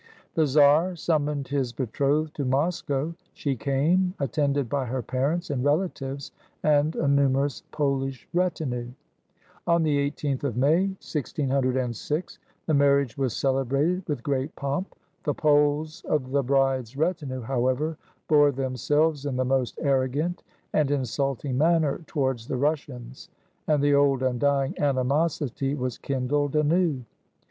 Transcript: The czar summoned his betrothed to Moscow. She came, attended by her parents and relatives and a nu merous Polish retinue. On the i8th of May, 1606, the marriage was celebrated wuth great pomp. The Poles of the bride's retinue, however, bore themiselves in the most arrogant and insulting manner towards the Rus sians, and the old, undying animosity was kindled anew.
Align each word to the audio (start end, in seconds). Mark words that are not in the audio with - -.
The 0.33 0.47
czar 0.47 0.95
summoned 0.95 1.49
his 1.49 1.71
betrothed 1.73 2.33
to 2.37 2.43
Moscow. 2.43 3.13
She 3.33 3.55
came, 3.55 4.15
attended 4.19 4.67
by 4.67 4.85
her 4.85 5.03
parents 5.03 5.51
and 5.51 5.63
relatives 5.63 6.31
and 6.63 6.95
a 6.95 7.07
nu 7.07 7.29
merous 7.29 7.61
Polish 7.69 8.27
retinue. 8.33 8.89
On 9.67 9.83
the 9.83 10.09
i8th 10.09 10.43
of 10.43 10.57
May, 10.57 10.87
1606, 10.97 12.39
the 12.65 12.73
marriage 12.73 13.15
was 13.15 13.35
celebrated 13.37 14.01
wuth 14.09 14.23
great 14.23 14.55
pomp. 14.55 14.95
The 15.23 15.35
Poles 15.35 16.01
of 16.05 16.31
the 16.31 16.41
bride's 16.41 16.97
retinue, 16.97 17.41
however, 17.41 17.95
bore 18.27 18.51
themiselves 18.51 19.27
in 19.27 19.35
the 19.35 19.45
most 19.45 19.77
arrogant 19.83 20.41
and 20.73 20.89
insulting 20.89 21.59
manner 21.59 21.99
towards 22.07 22.47
the 22.47 22.57
Rus 22.57 22.79
sians, 22.79 23.27
and 23.67 23.83
the 23.83 23.93
old, 23.93 24.23
undying 24.23 24.73
animosity 24.81 25.75
was 25.75 25.99
kindled 25.99 26.55
anew. 26.55 27.03